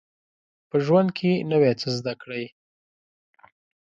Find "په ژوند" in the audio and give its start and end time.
0.69-1.09